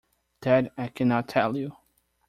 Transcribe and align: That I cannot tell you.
That 0.41 0.73
I 0.79 0.87
cannot 0.87 1.27
tell 1.27 1.55
you. 1.55 1.77